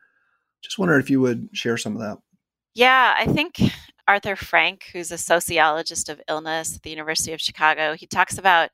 [0.63, 2.19] Just wonder if you would share some of that.
[2.75, 3.61] Yeah, I think
[4.09, 8.71] Arthur Frank, who's a sociologist of illness at the University of Chicago, he talks about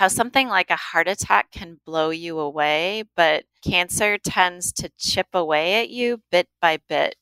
[0.00, 5.26] how something like a heart attack can blow you away, but cancer tends to chip
[5.34, 7.16] away at you bit by bit.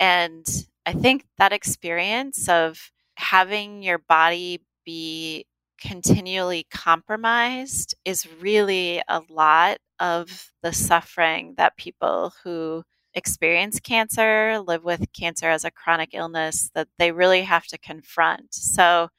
[0.00, 0.44] And
[0.84, 5.46] I think that experience of having your body be
[5.80, 12.82] continually compromised is really a lot of the suffering that people who
[13.14, 18.52] experience cancer, live with cancer as a chronic illness, that they really have to confront.
[18.52, 19.10] So,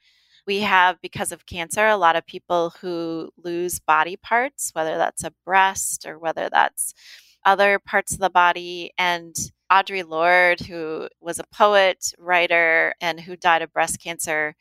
[0.48, 5.22] we have, because of cancer, a lot of people who lose body parts, whether that's
[5.22, 6.94] a breast or whether that's
[7.44, 8.90] other parts of the body.
[8.96, 9.36] And
[9.70, 14.56] Audre Lorde, who was a poet, writer, and who died of breast cancer,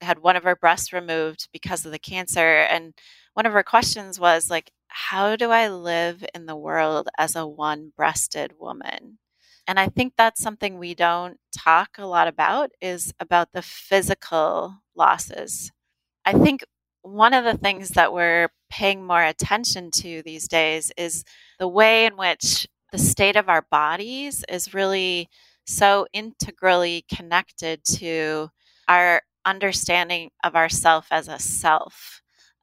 [0.00, 2.58] had one of her breasts removed because of the cancer.
[2.58, 2.94] And
[3.34, 7.46] one of her questions was like, how do I live in the world as a
[7.46, 9.18] one breasted woman?
[9.66, 14.81] And I think that's something we don't talk a lot about is about the physical
[14.96, 15.70] losses.
[16.24, 16.64] I think
[17.02, 21.24] one of the things that we're paying more attention to these days is
[21.58, 25.28] the way in which the state of our bodies is really
[25.66, 28.48] so integrally connected to
[28.88, 32.20] our understanding of ourself as a self.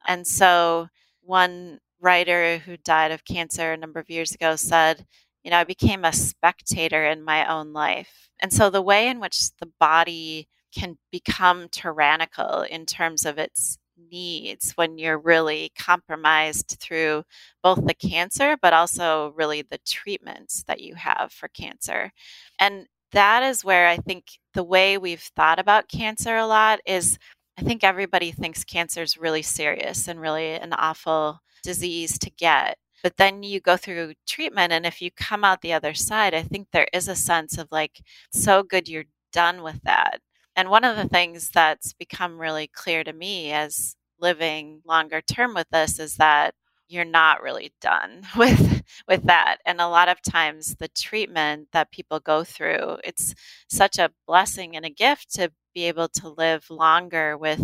[0.08, 0.88] And so,
[1.22, 5.06] one writer who died of cancer a number of years ago said,
[5.44, 8.30] You know, I became a spectator in my own life.
[8.42, 13.78] And so, the way in which the body can become tyrannical in terms of its
[14.12, 17.24] needs when you're really compromised through
[17.64, 22.12] both the cancer, but also really the treatments that you have for cancer.
[22.60, 27.18] And that is where I think the way we've thought about cancer a lot is
[27.58, 32.78] I think everybody thinks cancer is really serious and really an awful disease to get.
[33.04, 36.44] But then you go through treatment, and if you come out the other side, I
[36.44, 38.02] think there is a sense of like,
[38.32, 40.20] so good you're done with that.
[40.56, 45.54] And one of the things that's become really clear to me as living longer term
[45.54, 46.54] with this is that
[46.90, 51.92] you're not really done with with that and a lot of times the treatment that
[51.92, 53.34] people go through it's
[53.70, 57.62] such a blessing and a gift to be able to live longer with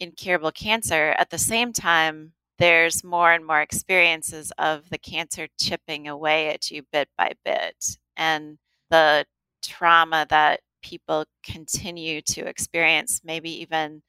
[0.00, 1.14] incurable cancer.
[1.18, 6.70] At the same time, there's more and more experiences of the cancer chipping away at
[6.70, 7.98] you bit by bit.
[8.16, 8.58] And
[8.90, 9.26] the
[9.62, 14.02] trauma that people continue to experience, maybe even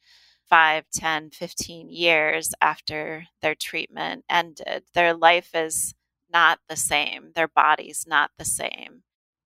[0.50, 4.68] 5, 10, 15 years after their treatment ended.
[4.68, 5.94] Uh, their life is
[6.32, 9.04] not the same, their body's not the same.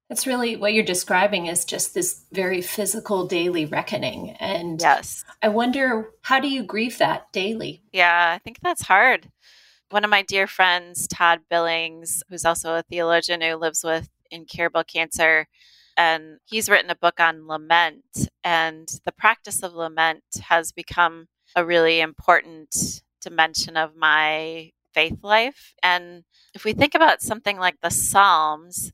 [0.10, 4.32] That's really what you're describing is just this very physical daily reckoning.
[4.40, 5.24] And yes.
[5.42, 7.84] I wonder, how do you grieve that daily?
[7.92, 9.32] Yeah, I think that's hard.
[9.90, 14.84] One of my dear friends, Todd Billings, who's also a theologian who lives with incurable
[14.84, 15.48] cancer,
[15.98, 18.30] and he's written a book on lament.
[18.44, 25.74] And the practice of lament has become a really important dimension of my faith life.
[25.82, 26.24] And
[26.54, 28.92] if we think about something like the Psalms,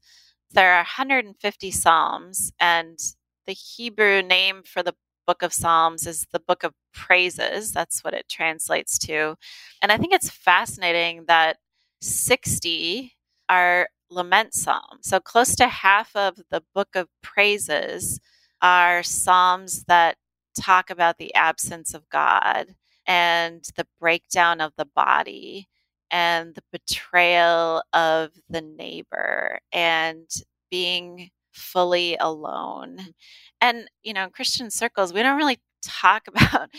[0.51, 2.97] there are 150 Psalms, and
[3.45, 4.95] the Hebrew name for the
[5.27, 7.71] book of Psalms is the book of praises.
[7.71, 9.35] That's what it translates to.
[9.81, 11.57] And I think it's fascinating that
[12.01, 13.13] 60
[13.47, 15.07] are lament psalms.
[15.07, 18.19] So close to half of the book of praises
[18.61, 20.17] are psalms that
[20.59, 25.67] talk about the absence of God and the breakdown of the body
[26.11, 30.27] and the betrayal of the neighbor and
[30.69, 33.13] being fully alone.
[33.61, 36.69] And, you know, in Christian circles, we don't really talk about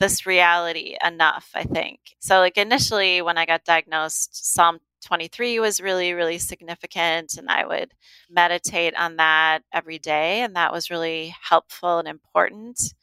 [0.00, 2.00] this reality enough, I think.
[2.20, 7.36] So, like, initially, when I got diagnosed, Psalm 23 was really, really significant.
[7.36, 7.92] And I would
[8.30, 10.40] meditate on that every day.
[10.40, 12.94] And that was really helpful and important.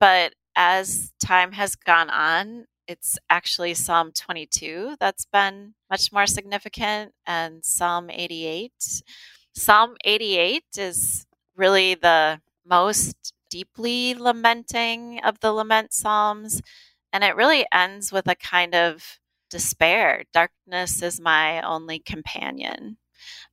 [0.00, 7.12] But as time has gone on, it's actually Psalm 22 that's been much more significant
[7.24, 8.72] and Psalm 88.
[9.54, 16.62] Psalm 88 is really the most deeply lamenting of the lament psalms.
[17.12, 19.19] And it really ends with a kind of
[19.50, 20.24] despair.
[20.32, 22.96] Darkness is my only companion.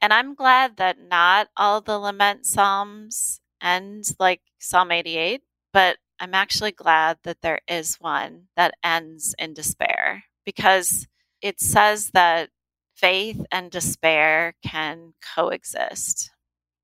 [0.01, 5.41] And I'm glad that not all the lament psalms end like Psalm 88,
[5.73, 11.07] but I'm actually glad that there is one that ends in despair because
[11.41, 12.49] it says that
[12.95, 16.31] faith and despair can coexist.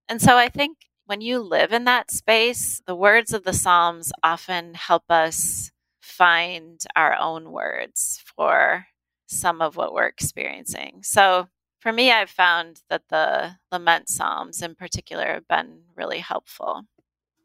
[0.08, 4.12] And so I think when you live in that space, the words of the Psalms
[4.24, 8.86] often help us find our own words for
[9.28, 11.00] some of what we're experiencing.
[11.04, 11.48] So
[11.80, 16.84] for me, I've found that the lament psalms in particular have been really helpful.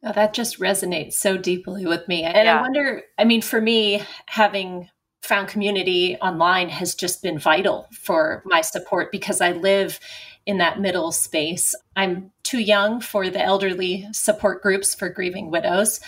[0.05, 2.23] Oh, that just resonates so deeply with me.
[2.23, 2.59] And yeah.
[2.59, 4.89] I wonder, I mean, for me, having
[5.23, 9.99] found community online has just been vital for my support because I live
[10.47, 11.75] in that middle space.
[11.97, 16.01] I'm too young for the elderly support groups for grieving widows.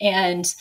[0.00, 0.52] And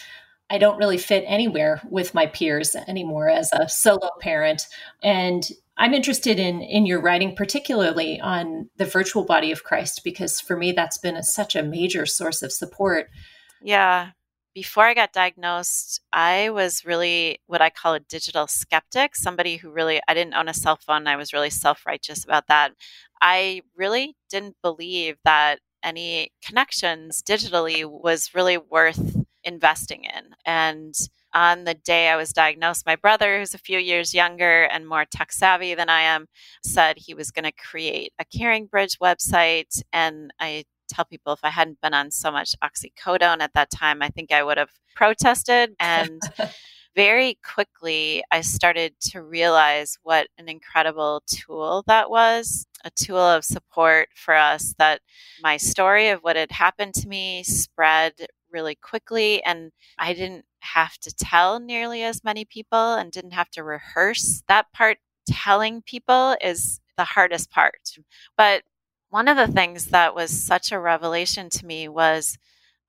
[0.50, 4.68] I don't really fit anywhere with my peers anymore as a solo parent.
[5.02, 10.40] And I'm interested in in your writing, particularly on the virtual body of Christ, because
[10.40, 13.10] for me that's been a, such a major source of support.
[13.62, 14.12] Yeah.
[14.54, 19.70] Before I got diagnosed, I was really what I call a digital skeptic, somebody who
[19.70, 21.08] really, I didn't own a cell phone.
[21.08, 22.72] I was really self righteous about that.
[23.22, 30.36] I really didn't believe that any connections digitally was really worth investing in.
[30.46, 30.94] And
[31.34, 35.06] on the day I was diagnosed, my brother, who's a few years younger and more
[35.06, 36.28] tech savvy than I am,
[36.64, 39.82] said he was going to create a Caring Bridge website.
[39.94, 44.02] And I tell people if I hadn't been on so much oxycodone at that time,
[44.02, 45.76] I think I would have protested.
[45.80, 46.22] And
[46.96, 53.44] very quickly, I started to realize what an incredible tool that was a tool of
[53.44, 55.02] support for us that
[55.42, 58.14] my story of what had happened to me spread
[58.56, 63.52] really quickly and I didn't have to tell nearly as many people and didn't have
[63.52, 64.44] to rehearse.
[64.48, 64.98] That part,
[65.30, 67.92] telling people, is the hardest part.
[68.38, 68.64] But
[69.10, 72.38] one of the things that was such a revelation to me was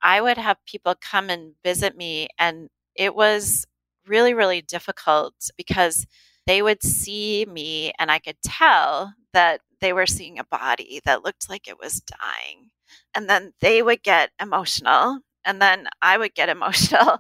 [0.03, 3.67] I would have people come and visit me, and it was
[4.07, 6.07] really, really difficult because
[6.47, 11.25] they would see me and I could tell that they were seeing a body that
[11.25, 12.71] looked like it was dying.
[13.15, 17.19] And then they would get emotional and then I would get emotional.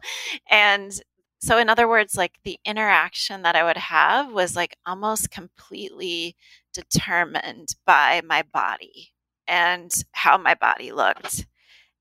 [0.51, 0.93] and
[1.39, 6.37] so, in other words, like the interaction that I would have was like almost completely
[6.74, 9.12] determined by my body
[9.47, 11.47] and how my body looked.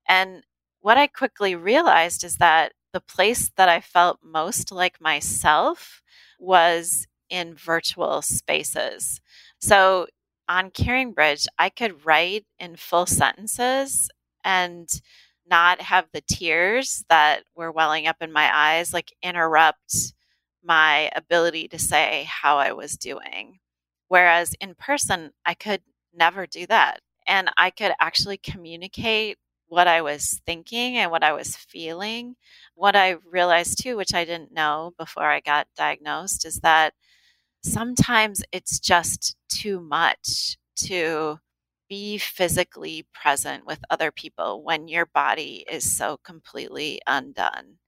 [0.08, 0.42] And
[0.80, 6.02] what I quickly realized is that the place that I felt most like myself
[6.38, 9.20] was in virtual spaces.
[9.60, 10.06] So
[10.48, 14.08] on CaringBridge, I could write in full sentences
[14.44, 14.88] and
[15.48, 20.12] not have the tears that were welling up in my eyes like interrupt
[20.64, 23.58] my ability to say how I was doing.
[24.08, 25.82] Whereas in person, I could
[26.14, 27.00] never do that.
[27.26, 29.38] And I could actually communicate
[29.68, 32.36] what I was thinking and what I was feeling.
[32.74, 36.94] What I realized too, which I didn't know before I got diagnosed, is that
[37.62, 41.38] sometimes it's just too much to
[41.88, 47.78] be physically present with other people when your body is so completely undone.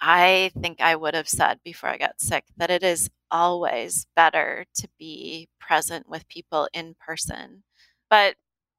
[0.00, 4.64] I think I would have said before I got sick that it is always better
[4.76, 7.62] to be present with people in person,
[8.08, 8.36] but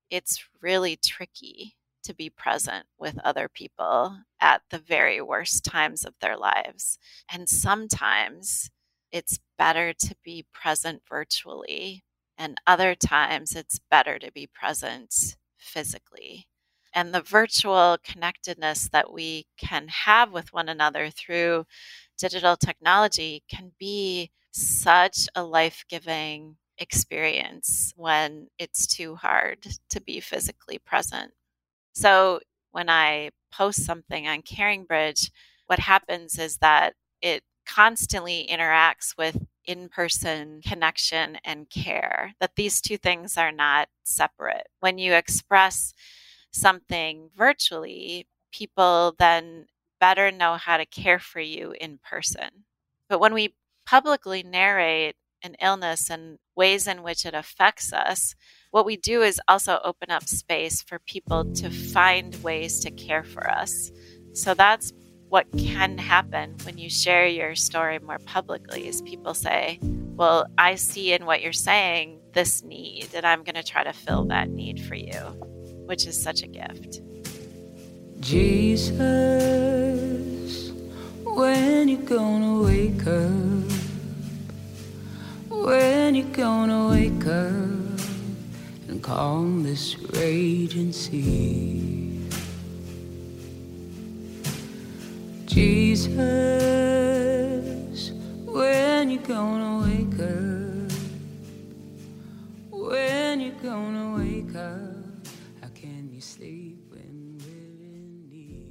[0.10, 6.16] it's really tricky to be present with other people at the very worst times of
[6.20, 6.98] their lives.
[7.32, 8.72] And sometimes
[9.12, 12.04] it's better to be present virtually,
[12.42, 16.48] and other times it's better to be present physically.
[16.92, 21.66] And the virtual connectedness that we can have with one another through
[22.18, 30.20] digital technology can be such a life giving experience when it's too hard to be
[30.20, 31.32] physically present.
[31.94, 32.40] So
[32.72, 35.30] when I post something on CaringBridge,
[35.68, 42.82] what happens is that it constantly interacts with in person connection and care, that these
[42.82, 44.68] two things are not separate.
[44.80, 45.94] When you express
[46.52, 49.68] something virtually, people then
[50.00, 52.66] better know how to care for you in person.
[53.08, 53.56] But when we
[53.86, 58.36] publicly narrate an illness and ways in which it affects us,
[58.72, 63.24] what we do is also open up space for people to find ways to care
[63.24, 63.92] for us.
[64.34, 64.94] So that's
[65.32, 69.80] what can happen when you share your story more publicly is people say,
[70.18, 73.94] "Well, I see in what you're saying this need and I'm going to try to
[73.94, 75.22] fill that need for you."
[75.88, 77.00] Which is such a gift.
[78.20, 78.92] Jesus,
[81.24, 83.72] when you gonna wake up?
[85.48, 88.00] When you gonna wake up
[88.90, 92.01] and calm this raging sea?
[95.54, 96.14] Jesus,
[98.46, 100.92] when you gonna wake up?
[102.70, 105.28] When you gonna wake up?
[105.62, 108.70] How can you sleep when we're in need?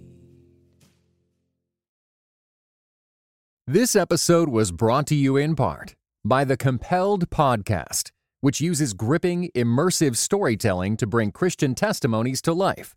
[3.67, 8.11] This episode was brought to you in part by the Compelled Podcast,
[8.41, 12.95] which uses gripping, immersive storytelling to bring Christian testimonies to life.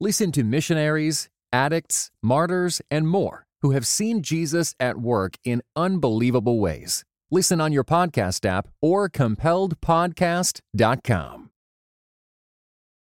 [0.00, 6.60] Listen to missionaries, addicts, martyrs, and more who have seen Jesus at work in unbelievable
[6.60, 7.02] ways.
[7.30, 11.43] Listen on your podcast app or compelledpodcast.com.